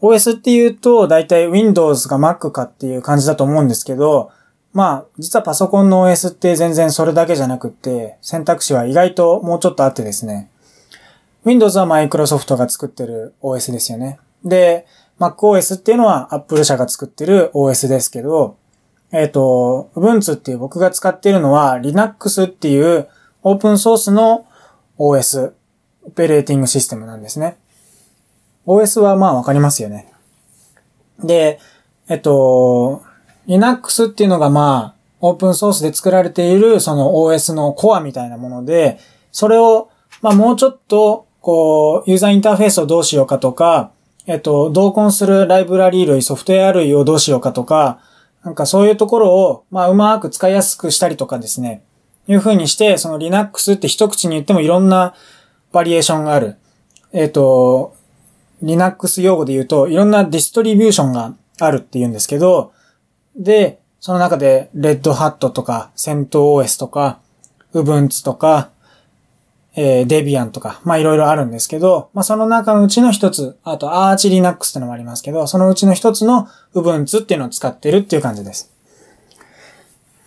[0.00, 4.30] OS って言うと、だいたい Windows か Mac かっていう感じだと思うんですけど、
[4.72, 10.50] まあ、実はパソコンの OS って全然それだけじゃなくって、選択肢は意外ともうちょっとあってですね。
[11.44, 14.18] Windows は Microsoft が作ってる OS ですよね。
[14.44, 14.86] で、
[15.20, 18.56] MacOS っていうのは Apple 社が作ってる OS ですけど、
[19.14, 23.08] えっ、ー、と、Ubuntu っていう僕が使っているのは Linux っていう
[23.44, 24.44] オープンソースの
[24.98, 25.52] OS、
[26.02, 27.56] オペレーティングシステムなんですね。
[28.66, 30.12] OS はまあわかりますよね。
[31.22, 31.60] で、
[32.08, 33.04] えっと、
[33.46, 38.98] Linux っていうのがまあ、オープンソースで作られているその OS のコアみたいなもので、
[39.30, 39.90] それを、
[40.22, 43.92] まあもうちょっと、こう、ユーザーインターフェースをどうしようかとか、
[44.26, 48.00] えっと、同梱するライブラリー類、ソフトウェア類をどうしようかとか、
[48.44, 51.82] なんかそういうところを、まあうまく使いやすくしたりとかですね、
[52.28, 55.14] いう風にして、その Linux って一口に言ってもいろんな
[55.72, 56.56] バリエーションがある。
[57.12, 57.94] えっ、と、
[58.62, 62.72] Linux 用語で言うと、いろんなディストリビューションがあるって言うんですけど、
[63.36, 67.20] で、その中で、レッドハットとか、セント OS とか、
[67.72, 68.70] Ubuntu とか、
[69.76, 78.72] えー、デビアンとか、まいろいろあるんですけど、まあその中のうちの一つ、あと Arch Linux ってのもありますけど、そのうちの一つの Ubuntu っていうのを使ってるっていう感じです。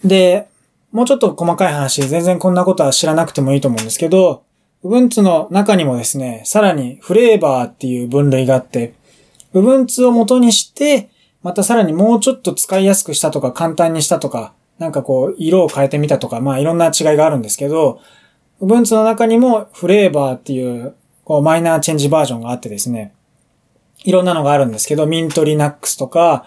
[0.04, 0.48] で、
[0.92, 4.44] もうちょっと細かい話、全然こんなことは知らなくてもいいと思うんですけど、
[4.84, 8.94] Ubuntu の中にもですね、さらにフレーバーっていう分類があって、
[9.54, 11.10] Ubuntu を元にして、
[11.42, 18.00] またさらにもうちょっと使いやすくしたとか簡単にしたとか、なんかこう、色を変えてみたとか、まあいろんな違いがあるんですけど、
[18.62, 23.14] Ubuntu の中にもフレーバーっていう、こう、マイナーチェンジバージョンがあってですね、
[24.04, 26.46] いろんなのがあるんですけど、ミントリナックスとか、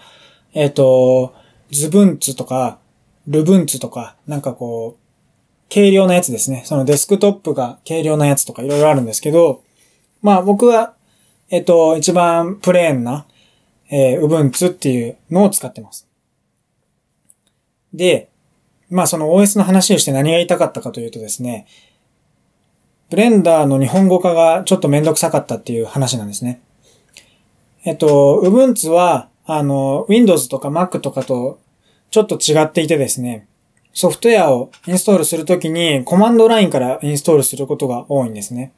[0.53, 1.33] えっ、ー、と、
[1.71, 2.79] ズブンツとか、
[3.27, 6.63] ルブンツとか、なんかこう、軽量なやつですね。
[6.65, 9.63] そのデスクトップが軽量なやつとかいろいろあるんですけど、
[10.21, 10.95] まあ僕は、
[11.49, 13.25] えっ、ー、と、一番プレーンな、
[13.89, 16.07] えー、Ubuntu っていうのを使ってます。
[17.93, 18.29] で、
[18.89, 21.67] まあその OS の話をして何が言いたかったかというとですね、
[23.11, 26.61] ブレンダーの日本語化がちょっとめんどくさかったっていう話なんですね。
[27.83, 31.59] えっと、Ubuntu は、あの、Windows とか Mac とかと
[32.09, 33.47] ちょっと違っていてですね、
[33.93, 38.71] ソフトウェアをインストールするときにコマンドラインからインストールすることが多いんですね。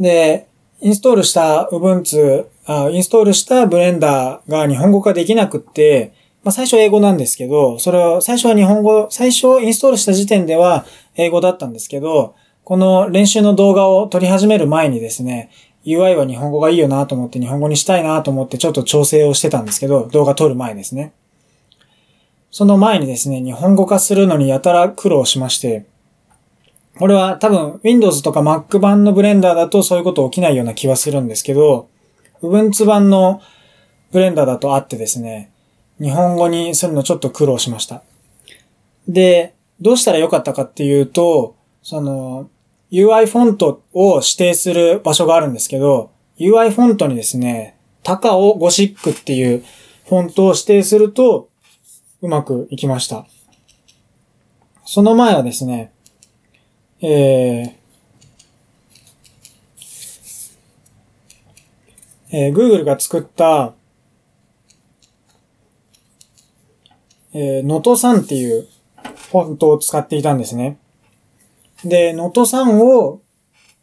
[0.00, 0.48] で、
[0.80, 12.34] インストールした Ubuntu、あインストールしたブレンダーが日本語化できなくって、まあ最初英語なんですけど、それを最初は日本語、最初インストールした時点では英語だったんですけど、
[12.68, 15.50] この練習の動画を撮り始める前にですね、
[15.86, 21.14] UI は日本語がいいよなと思って日本語にしたいなと思ってちょっと調整をしてたんですけど、動画撮る前ですね。
[22.50, 25.86] その前にですね、日本語化するのにやたら苦労しまして、
[26.98, 31.88] これは多分 Windows とか Mac 版のブレンダーだとそういうこと起きないような気はするんですけど、
[32.42, 33.40] Ubuntu 版の
[34.12, 35.50] ブレンダーだとあってですね、
[36.02, 38.02] 日本語にするのちょっと苦労しました。
[39.08, 42.50] で、どうしたらよかったかっていうと、その、
[42.90, 49.64] UI フォントを指定する場所があるんですけど、UI フォントにですね、高尾ゴシックっていう
[50.08, 51.50] フォントを指定すると、
[52.20, 53.26] うまくいきました。
[54.84, 55.92] その前はですね、
[57.00, 57.72] えー、
[62.30, 63.74] えー、Google が作った、
[67.34, 68.66] えー、ノト3っていう
[69.30, 70.78] フォントを使っていたんですね。
[71.84, 73.22] で、ノト3を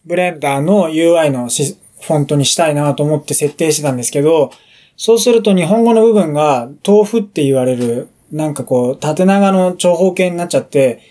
[0.05, 4.51] ブレンダーの UI のフォントにしたいなと思って設定してたんですけど、
[4.97, 11.01] そうすると日本語の部分が豆腐って言われる、なんかこう、縦長の長方形になっちゃって、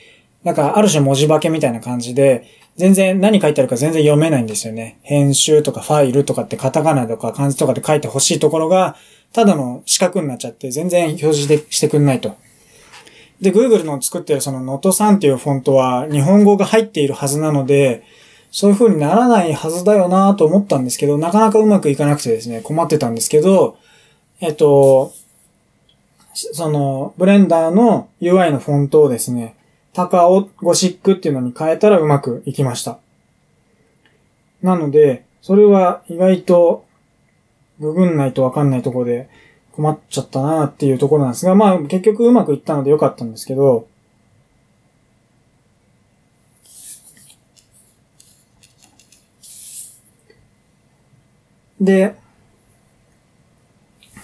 [0.42, 2.44] なんかある種文字化けみたいな感じで、
[2.76, 4.98] 全然何書いてあるか全然読めないんですよね。
[5.02, 8.96] 編集とかファイルとかってカタカナとか漢字とかで書いてほしいところが、
[9.32, 12.36] ただの四角になっちゃって全然表示でしてくんないと。
[13.40, 18.04] で、Google の作ってるその Note3 っていうフォントは日本語が入っているはずなので、
[18.50, 23.76] そういう風にならないはずだよなと思ったんですけど、なかなかうまくいかなくてですね、困ってたんですけど、
[24.40, 25.12] えっと、
[26.34, 29.56] その、ブレンダーの UI のフォントをですね、
[29.92, 32.98] 高尾ゴシックっていうのに変えたらうまくいきました。
[34.62, 36.84] なので、それは意外と
[37.78, 39.28] ググんないとわかんないとこで
[39.74, 43.88] 困っちゃったなっていうところなんですが、まあ結局うまくいったのでよかったんですけど、
[51.80, 52.14] で、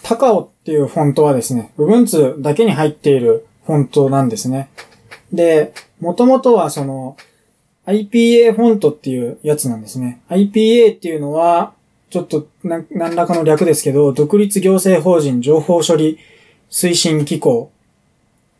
[0.04, 4.70] 高尾っていうフォントはですね、Ubuntu だけに入っているフォントなんですね。
[5.32, 7.16] で、もともとはその
[7.86, 10.20] IPA フォントっていうやつなんですね。
[10.28, 11.74] IPA っていうのは、
[12.10, 16.18] ちょっとな何らかの略ですけど、独立行政法人情報処理
[16.68, 17.70] 推進機構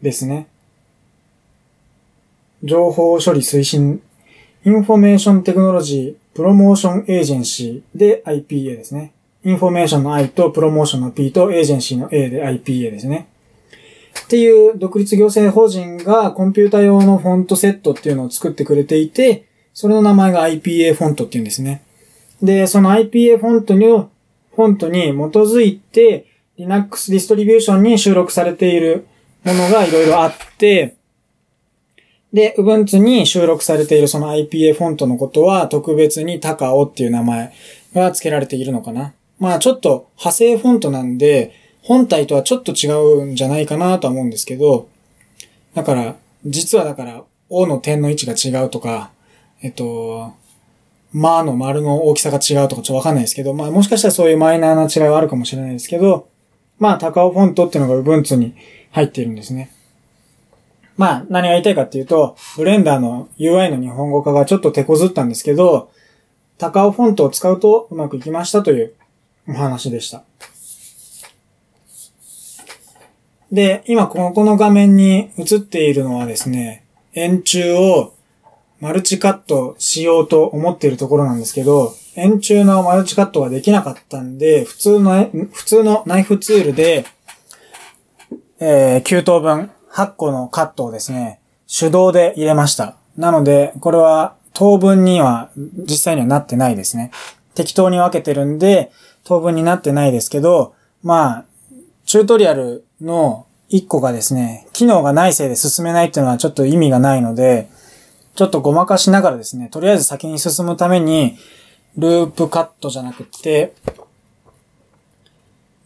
[0.00, 0.46] ですね。
[2.62, 4.00] 情報処理推進、
[4.64, 9.12] Information Technology Promotion Agency で IPA ですね。
[9.44, 13.26] インフォメーションの I とプロモーションの P とエージェンシーの A で IPA ですね。
[14.24, 21.82] っていう独立行政法人がコンピュータ用のフォントセットっていうのを作ってくれていて、それの名前が IPA フォントっていうんですね。
[22.42, 26.26] で、その IPA フォントに、フォントに基づいて、
[26.56, 29.06] Linux ディストリビューションに収録されている
[29.44, 30.96] ものがいろいろあって、
[32.32, 37.52] で、Ubuntu に収録されているその IPA フォントのことは特別に Takao っていう名前
[37.94, 39.14] が付けられているのかな。
[39.38, 42.88] まあちょっと派生フォントなんで、本体とはちょっと違
[43.22, 44.88] うんじゃないかなとは思うんですけど、
[45.74, 49.10] だから、実はだから、O の点の位置が違うとか、
[49.62, 50.34] えっと、
[51.12, 56.28] まあの丸の大きさが違うとかちょっとわかんないですけど、まあもしかしたらそういうマイナーな違いはあるかもしれないですけど、
[56.78, 58.54] まあ高尾フォントっていうのが Ubuntu に
[58.92, 59.72] 入っているんですね。
[60.96, 65.90] まあ何が言いたいかっていうと、ブレンダーの UI の日本語化がちょっと手こずったんですけど、
[66.58, 68.94] 高尾フォントを使うとうまくいきましたという
[69.48, 70.22] お話でした。
[73.50, 76.84] で、今この画面に映っているのはですね、
[77.14, 78.14] 円柱を
[78.80, 87.04] マルチカットしようと思っているところなんですけど、円柱のマルチカットができなかったんで、普通の、普通のナイフツールで、
[88.58, 92.96] えー、9等分、8個のカットをですね、手動で入れました。
[93.16, 97.10] なので、これは等分には実際にはなってないですね。
[97.54, 98.90] 適当に分けてるんで、
[99.24, 101.44] 等分になってないですけど、まあ、
[102.06, 107.68] チュートリアルの1個がですね、機能がないせいで進めないっていうのはちょっと意味がないので、
[108.34, 111.36] ちょっとごまかしながらですね、とりあえず先に進むために、
[111.96, 113.74] ループカットじゃなくて、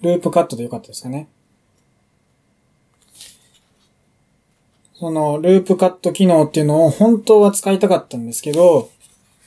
[0.02, 1.28] ループカットでよかったですかね。
[4.98, 8.90] その、ループカット機能っていうのを本当は使いたかったんですけど、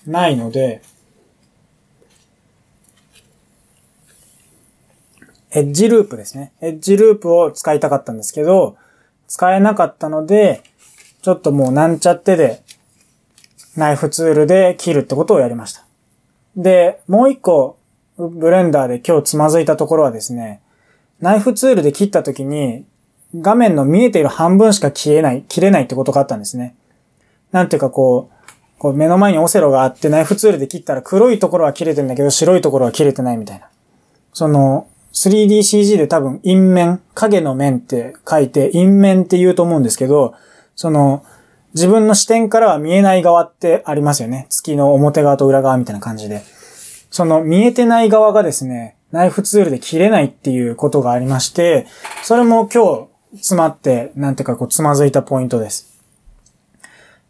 [0.05, 0.81] ないので、
[5.51, 6.51] エッジループですね。
[6.61, 8.77] エッジループを使いたかったんですけど、
[9.27, 10.61] 使えなかったので、
[11.21, 12.61] ちょっともうなんちゃってで、
[13.77, 15.85] ナイフツールで切るってことをやりました。
[16.55, 17.77] で、もう一個、
[18.17, 20.61] ブレンダーで今日つまずいたところはですね、
[21.21, 22.85] ナイフツールで切った時に、
[23.35, 26.75] 画面の見えている半分しか消えない、切れないってことがあったんですね。
[27.51, 33.69] なんていうかこう、こう目の前にオセロがあってナイフツールで切ったら黒いところは切れてんだけど白いところは切れてないみたいな。
[34.33, 40.33] その、3DCG で多分、陰面、影の面って書いて、陰面って言うと思うんですけど、
[40.75, 41.23] その、
[41.77, 44.47] 自分の視点からは見えない側ってありますよね。
[44.49, 46.41] 月の表側と裏側みたいな感じで。
[47.11, 51.85] その見えてない側がですね、ナイフツールで切れないっていうことがありまして、
[52.23, 56.01] それも今日詰まって、なんていうかこうつまずいたポイントです。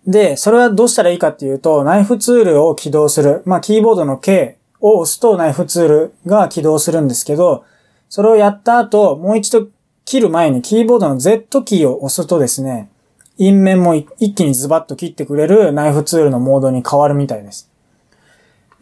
[0.08, 3.41] で、それはどうしたらいいかっていうと、ナイフツールを起動する。
[3.43, 7.66] まあ、キーボードの K を押すとナイフツールが起動するんですけど、
[8.08, 9.68] それをやった後、もう一度
[10.06, 12.89] 切る前にキーボードの Z キーを押すとですね、
[13.38, 17.70] 印面も一気にズバッと切ってくれるナイフツールのモードに変わるみたいです。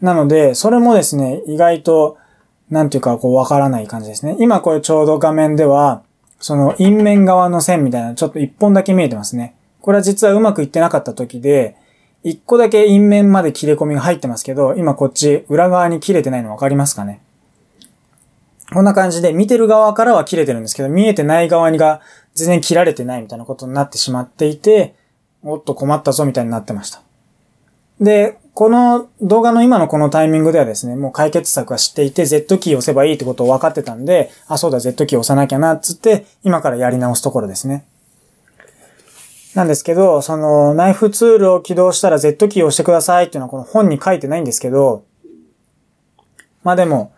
[0.00, 2.18] なので、それもですね、意外と、
[2.70, 4.36] なんていうか、こう、わからない感じですね。
[4.38, 6.02] 今これちょうど画面では、
[6.40, 9.54] その、印面側の線みたいな、ちょっと一本だけ見えてますね。
[9.80, 11.76] これは実はうまくいってなかった時で、
[12.24, 17.20] 一個だけ印面まで切れ込みが入ってますけど、今こっち、裏側に切れてないのわかりますかね
[18.72, 22.00] こんな感じで見てる側からは切れてるんですけど、見えてない側にが
[22.36, 24.94] 全然切られてないみたいなことになってしまっていて、
[25.42, 27.00] おっと困ったぞみたいになってました。
[28.00, 37.86] で、この動画の今のこのタイミングではですね、もう解決策は知っていて、Z キー押せばいいってことを分かってたんで、あ、そうだ、Z キー押さなきゃな、っつって、今からやり直すところですね。
[39.54, 45.04] なんですけど、その、ナイフツールを起動したら Z キーを押してくださいっていうのはこの本に書いてないんですけど、
[46.62, 47.12] まあでも、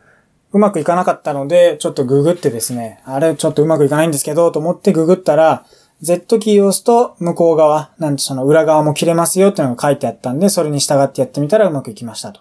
[0.53, 5.67] うまくいかなかったので、ちょっとググってですね、あれちょっとうまくいかないんですけど、と思ってググったら、
[6.01, 12.41] Z キーを押すと向こう側、なんてその裏側も切れますよっていうのが書いてあったんで、それに従ってやってみたらうまくいきましたと。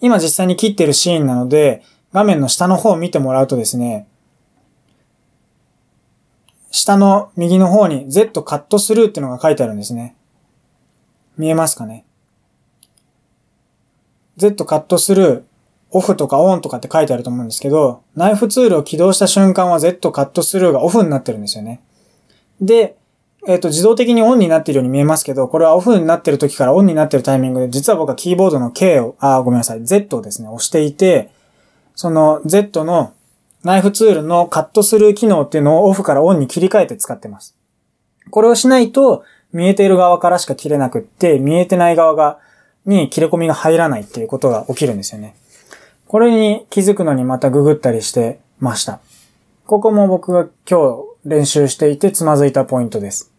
[0.00, 4.08] 今実際に切ってるシーンなので、画面の下の方を見てもらうとですね、
[6.70, 10.16] 下の右の方に Z カットスルーっていうのが書いてあるんですね。
[11.36, 12.04] 見えますかね
[14.36, 15.42] ?Z カットスルー、
[15.94, 21.80] オフとかオンとかって書いてあると思うんですけど、ナイフツールを起動した瞬間は Z カットスルーがオフになってるんですよね。
[22.60, 22.96] で、
[23.46, 31.30] えっ、ー、と、自動的にオンになっているように見えますけど、これはオフになってる時からオンになってるタイミングで、実は僕はキーボードの K を、あ、ごめんなさい、Z をですね、押していて、
[31.94, 33.12] その Z の
[33.62, 37.54] ナイフツールのカットスルー機能っていうのをオフからオンに切り替えて使ってます。
[38.30, 39.22] これをしないと、
[39.52, 42.38] 見えている側からしか切れなくって、見えてない側が、
[42.86, 45.36] に切れ込みが入らないっていうことが起きるんですよね。
[46.14, 49.00] これに気づくのにまたググったりしてました。
[49.66, 53.32] ここも僕が今日練習していてつまずいたポイントです。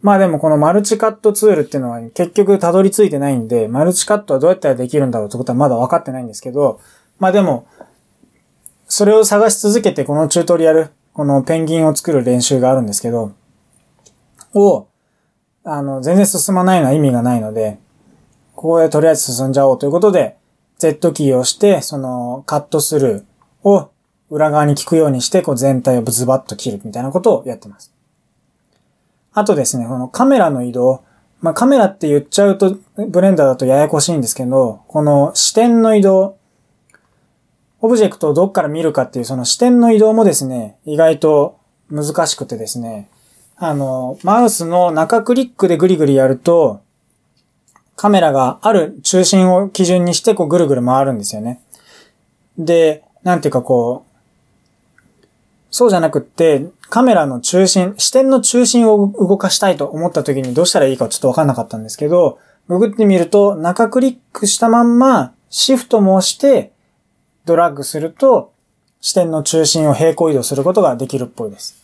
[0.00, 6.80] まあでもこのマルチカットツールっていうのは結局たどり着いてないんで、マルチカットはどうやったらできるんだろうってことはまだ分かってないんですけど、
[7.18, 7.66] まあでも、
[8.88, 13.32] それを探し続けてこのチュートリアル、このペンギンを作る練習があるんですけど、
[14.54, 14.86] を、
[15.64, 17.78] あの、全然進まないのは意味がないので、
[18.56, 20.38] ここでとりあえず進んじゃおうということで、
[20.78, 23.90] Z キーをして、そのカットスルーを
[24.30, 27.92] 裏側に効くようにして、こう全体をズバッと切るみたいなことをやってます。
[29.32, 31.02] あとですね、このカメラの移動。
[31.40, 36.36] まあ、カメラって言っちゃうと、ブレンダーだとややこしいんですけど、この視点の移動。
[37.80, 41.58] オブジェクトをどっから見るかっていうその視点の移動もですね、意外と
[41.90, 43.10] 難しくてですね、
[43.56, 46.80] あの、マウスの中クリックでグリグリやると、
[47.96, 51.60] カメラがある中心を基準にしてこうぐるぐる回るんですよね。
[52.58, 54.14] で、なんていうかこう、
[55.70, 62.38] そうじゃなくって、カメラの中心、視点の中心を動かしたいと思った時にどうしたらいいかちょっとわかんなかったんですけど、
[62.68, 66.72] ググってみると、中クリックしたまんま、シフトも押して、
[67.44, 68.52] ドラッグすると、
[69.00, 71.76] 視点の中心を平行移動することができるっぽいです。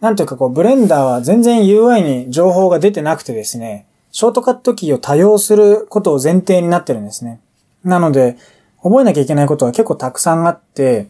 [0.00, 3.87] なんというかこう、ブレンダーは全然 UI に情報が出てなくてですね、
[4.18, 7.40] ショートカットキーを多用することを前提になってるんですね。
[7.84, 8.36] なので、
[8.82, 11.06] 覚えなきゃいけないことは結構たくさんあって、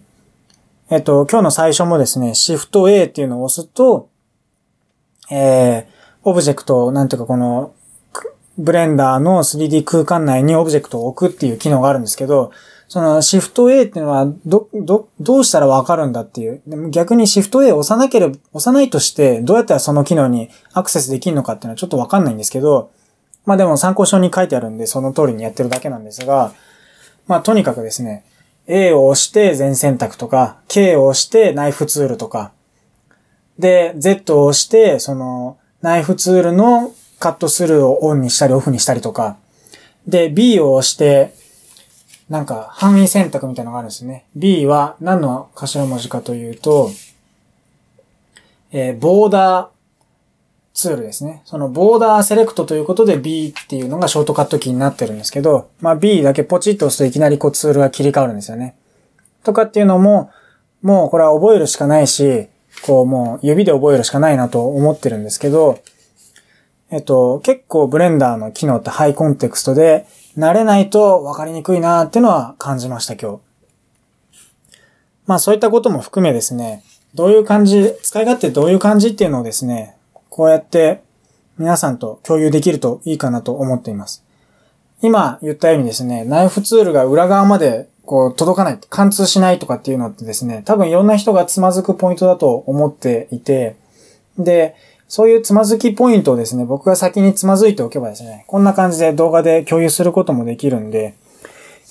[0.90, 4.11] えっと、今日の最初もですね、シフト A っていうのを押すと、
[5.30, 5.84] えー、
[6.22, 7.72] オブジェクトを、なんていうかこの、
[8.59, 12.52] ブレンダーの 3D 空間内にオブジェクトを置くっていう機能があるんですけど、
[12.88, 16.61] そのシフト A っていうのは、ど、ど、どうしたらわかるんだっていう。
[16.66, 22.90] でも逆にシフト A を押さなければ、押さないとして、どうやったらその機能にアクセスできるのかっていうのはちょっとわかんないんですけど、
[23.49, 26.53] まあでも参考書に書いてあるんで、その通りにやってるだけなんですが、
[27.26, 28.22] まあとにかくですね、
[28.66, 32.53] A を押して全選択とか、K を押してナイフツールとか、
[33.59, 39.38] で、Z を押して、その、ナイフツールのカットスルーをオンにしたりオフにしたりとか、
[40.07, 41.32] で、B を押して、
[42.28, 44.26] なんか、範囲選択みたいなのがあるんですね。
[44.36, 46.90] B は何の頭文字かというと、
[48.72, 49.78] えー、ボーダー
[50.79, 51.43] ツールですね。
[51.45, 58.76] そのボーダーセレクトということで B っていうのがショートカットキーになってるんですけど、まあ B だけポチッと押すといきなりこうツールが切り替わるんですよね。
[59.43, 60.31] とかっていうのも、
[60.81, 62.47] もうこれは覚えるしかないし、
[62.87, 65.81] こうもう指で覚えるしかないなと思ってるんですけど、
[66.93, 70.07] えっと、結構ブレンダーの機能ってハイコンテクストで、
[70.37, 73.41] 慣れないと分かりにくいなってのは感じました、今日。
[75.26, 79.97] まあそういったことも含めですね、どういう感じ、使い勝手どういう感じっていうのをですね、
[80.39, 81.03] こうやって
[81.59, 84.24] 皆さんと共有できるといいかなと思っています。
[85.03, 93.74] 今言ったようにですね、ナイフツールが裏側までこう届かない、貫通しないとかっていうのってですね、多分いろんな人がつまずくポイントだと思っていて、
[94.39, 94.76] で、
[95.09, 101.16] そういうつまずきポイントをですね、僕が先につまずいておけばですね、こんな感じで動画で共有することもできるんで、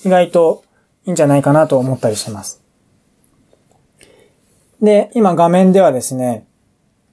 [0.06, 0.64] 意外と
[1.04, 2.62] いいんじゃないかなと思ったりしてます。
[4.80, 6.46] で、今画面ではですね、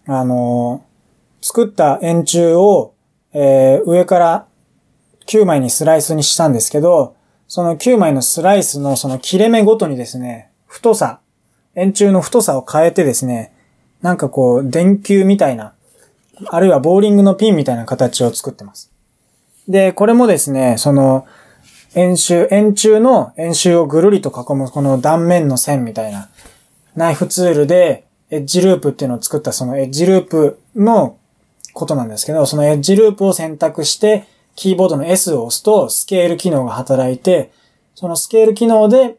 [0.06, 0.95] あのー、
[1.48, 2.96] 作った円柱を、
[3.32, 4.48] えー、上から
[5.28, 7.16] 9枚にスライスにしたんですけど、
[7.48, 11.20] その9枚のスライスのその切れ目ごとにですね、太さ、
[11.76, 13.54] 円柱の太さを変えてですね、
[14.02, 15.76] なんかこう、電球みたいな、
[16.48, 18.92] あるいはボーリングのピンみたいな形を作ってます。
[19.68, 21.28] で、これもですね、その、
[21.94, 26.28] 円周、円柱の円周をぐるりと囲むこの断面の線みたいな、
[26.96, 31.20] ナイフツールでエッジループっていうのを作ったそのエッジループの
[31.76, 37.52] ことなんですけど、そのエッジループを選択して、キーボードの S を押すとスケール機能が働いて、
[37.94, 39.18] そのスケール機能で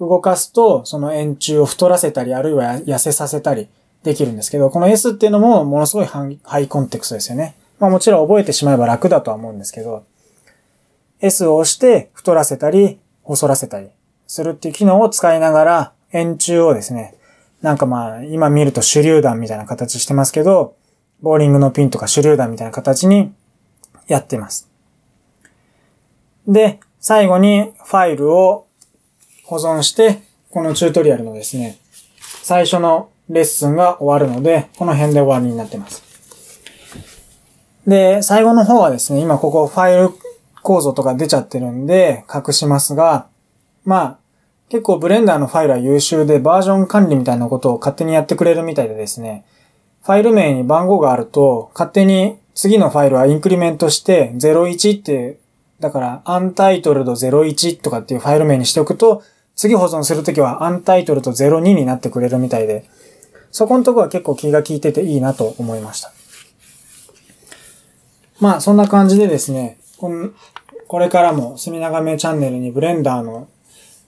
[0.00, 3.68] 動かすと、その円柱を太らせたり、あるいは痩せさせたり、
[4.04, 7.56] できるんですけど、この S っていうのもものすごいハイコンテクストですよね。
[7.80, 10.04] まあもちろん覚えてしまえば楽だとは思うんですけど、
[11.20, 13.88] S を押して太らせたり、細らせたり
[14.28, 17.16] するっていう機能を使いながら、円柱をですね、
[17.60, 20.76] なんかまあ今見ると手榴弾みたいな形してますけど、
[21.20, 23.32] ボーリングのピンとか手榴弾みたいな形に
[24.06, 24.68] やってます。
[26.46, 28.66] で、最後にファイルを
[29.44, 31.78] 保存して、このチュートリアルのですね、
[32.42, 36.02] 最初のレッスンが終わるので、この辺で終わりになってます。
[37.86, 40.14] で、最後の方はですね、今ここファイル
[40.62, 43.28] 構造とか出ちゃってるんで隠しますが、
[43.84, 44.18] まあ、
[44.68, 49.44] 結構ブレンダーのファイルは優秀でバージョン管理みたいなことを勝手にやってくれるみたいでですね、
[50.08, 55.38] ファイル名に番号があると勝手に次のファイルはインクリメントして01って、
[55.80, 59.22] だからアンタイトルド01とかっていうファイル名にしておくと
[59.54, 62.88] 次保存するときはアンタイトルド02になってくれるみたいで、
[63.50, 66.10] そこのとこは結構気が利いてていいなと思いました。
[68.40, 70.34] まあ、そんな感じでですね、こん
[70.86, 73.46] これからも、隅長めチャンネルにブレンダーの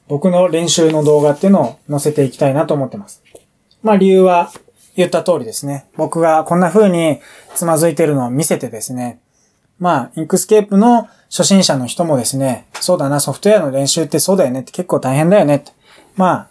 [0.08, 3.22] 僕の練習の動画っていうのを載せていきたいなと思ってます。
[3.82, 4.50] まあ、理由は
[4.96, 5.86] 言った通りですね。
[5.96, 7.20] 僕がこんな風に
[7.54, 9.20] つまずいてるのを見せてですね、
[9.78, 15.72] まあ、 Inkscape の初心者の人もですね、そうだな、ソフトウェアの練習ってそうだよねって結構大変だよねって。
[16.16, 16.48] まあ、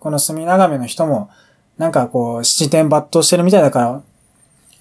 [0.00, 1.30] この隅長めの人も
[1.78, 4.02] なんかこう、七転八倒してるみたいだから、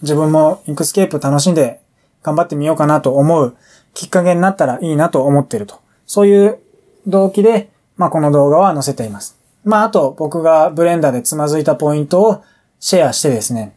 [0.02, 1.82] 自分も Inkscape 楽しんで
[2.24, 3.56] 頑張ってみようかなと思う
[3.94, 5.80] きっかけになったらいいなと思ってると。
[6.06, 6.60] そういう
[7.08, 9.38] 動機で、まあこの動画は載せています。
[9.64, 12.44] まああと僕がブレンダーでつまずいたポイントを
[12.82, 13.74] シェアしてですね、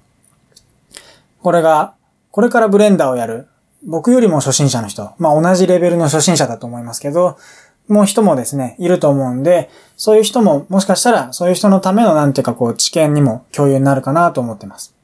[1.43, 1.95] これが、
[2.31, 3.49] これからブレンダーをやる、
[3.87, 7.37] 僕よりも初心者の人、まあ同じレベルの初心者だと思いますけど、
[7.87, 14.95] もう人もですね、いると思うんで、そういう人ももしかしたら、そういう人のためのなんていうかこう知見にも共有になるかなと思ってます。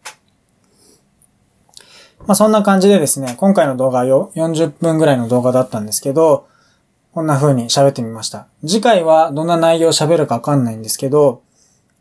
[2.21, 6.49] まあそんな感じでですね、今回の動画よ40分ぐらいの動画だったんですけど、
[7.13, 8.47] こんな風に喋ってみました。
[8.67, 11.43] 次回はどんな内容を喋るかわかんないんですけど、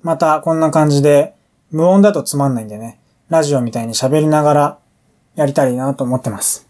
[0.02, 1.34] またこんな感じで、
[1.72, 3.00] 無音だとつまんないんでね、
[3.30, 4.78] ラジオみたいに喋りながら
[5.36, 6.68] やりたいなと思ってます。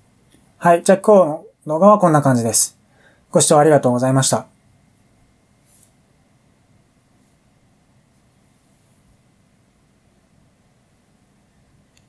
[0.57, 0.83] はい。
[0.83, 2.77] じゃあ今日の動画はこんな感じです。
[3.31, 4.45] ご視聴ありがとうございました。